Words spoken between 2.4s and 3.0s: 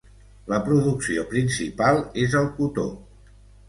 el cotó.